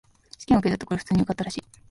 [0.39, 1.63] 試験を受けたところ、普通に受かったらしい。